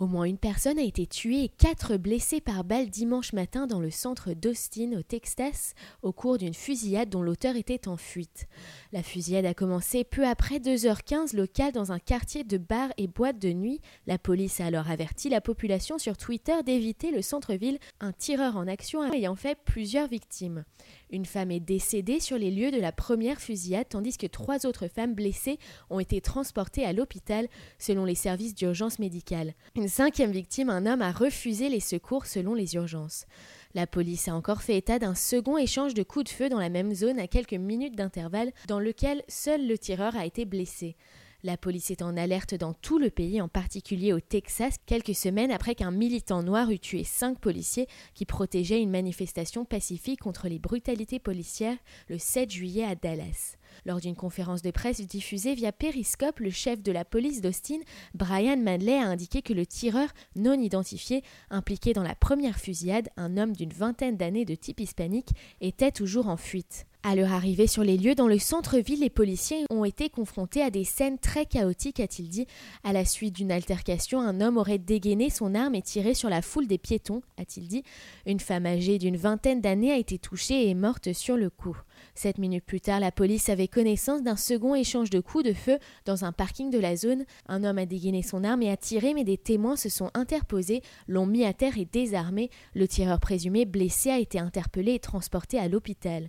Au 0.00 0.06
moins 0.06 0.24
une 0.24 0.38
personne 0.38 0.78
a 0.78 0.82
été 0.82 1.06
tuée 1.06 1.44
et 1.44 1.48
quatre 1.50 1.98
blessés 1.98 2.40
par 2.40 2.64
balle 2.64 2.88
dimanche 2.88 3.34
matin 3.34 3.66
dans 3.66 3.80
le 3.80 3.90
centre 3.90 4.32
d'Austin, 4.32 4.94
au 4.98 5.02
Texas, 5.02 5.74
au 6.00 6.10
cours 6.10 6.38
d'une 6.38 6.54
fusillade 6.54 7.10
dont 7.10 7.22
l'auteur 7.22 7.54
était 7.54 7.86
en 7.86 7.98
fuite. 7.98 8.48
La 8.92 9.02
fusillade 9.02 9.44
a 9.44 9.52
commencé 9.52 10.04
peu 10.04 10.26
après 10.26 10.56
2h15 10.56 11.36
local 11.36 11.72
dans 11.72 11.92
un 11.92 11.98
quartier 11.98 12.44
de 12.44 12.56
bars 12.56 12.88
et 12.96 13.08
boîtes 13.08 13.38
de 13.38 13.52
nuit. 13.52 13.82
La 14.06 14.16
police 14.16 14.62
a 14.62 14.64
alors 14.64 14.90
averti 14.90 15.28
la 15.28 15.42
population 15.42 15.98
sur 15.98 16.16
Twitter 16.16 16.56
d'éviter 16.64 17.10
le 17.10 17.20
centre-ville, 17.20 17.78
un 18.00 18.12
tireur 18.12 18.56
en 18.56 18.68
action 18.68 19.12
ayant 19.12 19.36
fait 19.36 19.58
plusieurs 19.66 20.08
victimes. 20.08 20.64
Une 21.10 21.26
femme 21.26 21.50
est 21.50 21.60
décédée 21.60 22.20
sur 22.20 22.38
les 22.38 22.50
lieux 22.50 22.70
de 22.70 22.80
la 22.80 22.92
première 22.92 23.38
fusillade 23.38 23.90
tandis 23.90 24.16
que 24.16 24.26
trois 24.26 24.64
autres 24.64 24.88
femmes 24.88 25.14
blessées 25.14 25.58
ont 25.90 26.00
été 26.00 26.22
transportées 26.22 26.86
à 26.86 26.94
l'hôpital 26.94 27.48
selon 27.78 28.06
les 28.06 28.14
services 28.14 28.54
d'urgence 28.54 28.98
médicale. 28.98 29.52
Cinquième 29.90 30.30
victime, 30.30 30.70
un 30.70 30.86
homme, 30.86 31.02
a 31.02 31.12
refusé 31.12 31.68
les 31.68 31.80
secours 31.80 32.24
selon 32.24 32.54
les 32.54 32.74
urgences. 32.76 33.26
La 33.74 33.86
police 33.86 34.28
a 34.28 34.34
encore 34.34 34.62
fait 34.62 34.76
état 34.76 34.98
d'un 34.98 35.14
second 35.14 35.58
échange 35.58 35.94
de 35.94 36.02
coups 36.02 36.24
de 36.24 36.30
feu 36.30 36.48
dans 36.48 36.58
la 36.58 36.70
même 36.70 36.94
zone 36.94 37.20
à 37.20 37.26
quelques 37.26 37.52
minutes 37.52 37.96
d'intervalle 37.96 38.52
dans 38.66 38.80
lequel 38.80 39.22
seul 39.28 39.66
le 39.66 39.76
tireur 39.76 40.16
a 40.16 40.24
été 40.24 40.44
blessé. 40.44 40.96
La 41.42 41.56
police 41.56 41.90
est 41.90 42.02
en 42.02 42.16
alerte 42.16 42.54
dans 42.54 42.74
tout 42.74 42.98
le 42.98 43.10
pays, 43.10 43.40
en 43.40 43.48
particulier 43.48 44.12
au 44.12 44.20
Texas, 44.20 44.76
quelques 44.86 45.14
semaines 45.14 45.50
après 45.50 45.74
qu'un 45.74 45.90
militant 45.90 46.42
noir 46.42 46.70
eut 46.70 46.78
tué 46.78 47.02
cinq 47.02 47.38
policiers 47.38 47.86
qui 48.14 48.26
protégeaient 48.26 48.82
une 48.82 48.90
manifestation 48.90 49.64
pacifique 49.64 50.20
contre 50.20 50.48
les 50.48 50.58
brutalités 50.58 51.18
policières 51.18 51.78
le 52.08 52.18
7 52.18 52.50
juillet 52.50 52.84
à 52.84 52.94
Dallas. 52.94 53.56
Lors 53.86 54.00
d'une 54.00 54.16
conférence 54.16 54.62
de 54.62 54.70
presse 54.70 55.00
diffusée 55.00 55.54
via 55.54 55.72
Periscope, 55.72 56.40
le 56.40 56.50
chef 56.50 56.82
de 56.82 56.92
la 56.92 57.04
police 57.04 57.40
d'Austin, 57.40 57.80
Brian 58.14 58.56
Manley, 58.56 58.98
a 58.98 59.06
indiqué 59.06 59.42
que 59.42 59.52
le 59.52 59.66
tireur 59.66 60.08
non 60.36 60.54
identifié 60.54 61.22
impliqué 61.50 61.92
dans 61.92 62.02
la 62.02 62.14
première 62.14 62.58
fusillade, 62.58 63.08
un 63.16 63.36
homme 63.36 63.54
d'une 63.54 63.72
vingtaine 63.72 64.16
d'années 64.16 64.44
de 64.44 64.54
type 64.54 64.80
hispanique, 64.80 65.30
était 65.60 65.92
toujours 65.92 66.28
en 66.28 66.36
fuite. 66.36 66.86
À 67.02 67.14
leur 67.14 67.32
arrivée 67.32 67.66
sur 67.66 67.82
les 67.82 67.96
lieux 67.96 68.14
dans 68.14 68.28
le 68.28 68.38
centre-ville, 68.38 69.00
les 69.00 69.08
policiers 69.08 69.64
ont 69.70 69.86
été 69.86 70.10
confrontés 70.10 70.60
à 70.60 70.68
des 70.68 70.84
scènes 70.84 71.18
très 71.18 71.46
chaotiques, 71.46 71.98
a-t-il 71.98 72.28
dit. 72.28 72.46
À 72.84 72.92
la 72.92 73.06
suite 73.06 73.34
d'une 73.34 73.50
altercation, 73.50 74.20
un 74.20 74.42
homme 74.42 74.58
aurait 74.58 74.76
dégainé 74.76 75.30
son 75.30 75.54
arme 75.54 75.74
et 75.74 75.80
tiré 75.80 76.12
sur 76.12 76.28
la 76.28 76.42
foule 76.42 76.66
des 76.66 76.76
piétons, 76.76 77.22
a-t-il 77.38 77.68
dit. 77.68 77.84
Une 78.26 78.38
femme 78.38 78.66
âgée 78.66 78.98
d'une 78.98 79.16
vingtaine 79.16 79.62
d'années 79.62 79.92
a 79.92 79.96
été 79.96 80.18
touchée 80.18 80.68
et 80.68 80.74
morte 80.74 81.14
sur 81.14 81.38
le 81.38 81.48
coup. 81.48 81.74
Sept 82.14 82.36
minutes 82.36 82.66
plus 82.66 82.82
tard, 82.82 83.00
la 83.00 83.12
police 83.12 83.48
avait 83.48 83.66
connaissance 83.66 84.22
d'un 84.22 84.36
second 84.36 84.74
échange 84.74 85.08
de 85.08 85.20
coups 85.20 85.44
de 85.44 85.54
feu 85.54 85.78
dans 86.04 86.26
un 86.26 86.32
parking 86.32 86.68
de 86.68 86.78
la 86.78 86.96
zone. 86.96 87.24
Un 87.48 87.64
homme 87.64 87.78
a 87.78 87.86
dégainé 87.86 88.22
son 88.22 88.44
arme 88.44 88.60
et 88.60 88.70
a 88.70 88.76
tiré, 88.76 89.14
mais 89.14 89.24
des 89.24 89.38
témoins 89.38 89.76
se 89.76 89.88
sont 89.88 90.10
interposés, 90.12 90.82
l'ont 91.08 91.26
mis 91.26 91.46
à 91.46 91.54
terre 91.54 91.78
et 91.78 91.86
désarmé. 91.86 92.50
Le 92.74 92.86
tireur 92.86 93.20
présumé 93.20 93.64
blessé 93.64 94.10
a 94.10 94.18
été 94.18 94.38
interpellé 94.38 94.92
et 94.92 95.00
transporté 95.00 95.58
à 95.58 95.66
l'hôpital. 95.66 96.28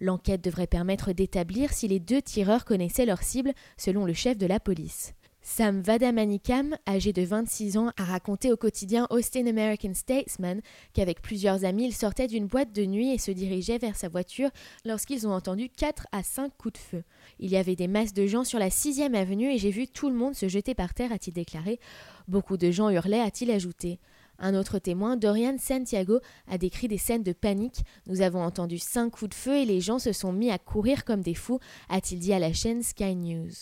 L'enquête 0.00 0.42
devrait 0.42 0.66
permettre 0.66 1.12
d'établir 1.12 1.72
si 1.72 1.88
les 1.88 2.00
deux 2.00 2.22
tireurs 2.22 2.64
connaissaient 2.64 3.06
leur 3.06 3.22
cible, 3.22 3.52
selon 3.76 4.04
le 4.04 4.12
chef 4.12 4.36
de 4.38 4.46
la 4.46 4.60
police. 4.60 5.14
Sam 5.48 5.80
Vadamanikam, 5.80 6.76
âgé 6.88 7.12
de 7.12 7.22
26 7.22 7.76
ans, 7.76 7.92
a 7.96 8.04
raconté 8.04 8.50
au 8.50 8.56
quotidien 8.56 9.06
Austin 9.10 9.46
American 9.46 9.94
Statesman 9.94 10.60
qu'avec 10.92 11.22
plusieurs 11.22 11.64
amis, 11.64 11.86
il 11.86 11.94
sortait 11.94 12.26
d'une 12.26 12.48
boîte 12.48 12.72
de 12.72 12.84
nuit 12.84 13.12
et 13.12 13.18
se 13.18 13.30
dirigeait 13.30 13.78
vers 13.78 13.94
sa 13.94 14.08
voiture 14.08 14.50
lorsqu'ils 14.84 15.24
ont 15.28 15.32
entendu 15.32 15.68
4 15.68 16.08
à 16.10 16.24
5 16.24 16.50
coups 16.58 16.74
de 16.74 16.78
feu. 16.78 17.04
Il 17.38 17.48
y 17.48 17.56
avait 17.56 17.76
des 17.76 17.86
masses 17.86 18.12
de 18.12 18.26
gens 18.26 18.42
sur 18.42 18.58
la 18.58 18.70
6e 18.70 19.14
avenue 19.14 19.52
et 19.52 19.58
j'ai 19.58 19.70
vu 19.70 19.86
tout 19.86 20.10
le 20.10 20.16
monde 20.16 20.34
se 20.34 20.48
jeter 20.48 20.74
par 20.74 20.94
terre, 20.94 21.12
a-t-il 21.12 21.32
déclaré. 21.32 21.78
Beaucoup 22.26 22.56
de 22.56 22.72
gens 22.72 22.90
hurlaient, 22.90 23.20
a-t-il 23.20 23.52
ajouté. 23.52 24.00
Un 24.38 24.54
autre 24.54 24.78
témoin, 24.78 25.16
Dorian 25.16 25.56
Santiago, 25.58 26.20
a 26.48 26.58
décrit 26.58 26.88
des 26.88 26.98
scènes 26.98 27.22
de 27.22 27.32
panique. 27.32 27.84
Nous 28.06 28.20
avons 28.20 28.42
entendu 28.42 28.78
cinq 28.78 29.10
coups 29.10 29.30
de 29.30 29.34
feu 29.34 29.56
et 29.56 29.64
les 29.64 29.80
gens 29.80 29.98
se 29.98 30.12
sont 30.12 30.32
mis 30.32 30.50
à 30.50 30.58
courir 30.58 31.04
comme 31.04 31.22
des 31.22 31.34
fous, 31.34 31.60
a-t-il 31.88 32.20
dit 32.20 32.32
à 32.32 32.38
la 32.38 32.52
chaîne 32.52 32.82
Sky 32.82 33.14
News. 33.14 33.52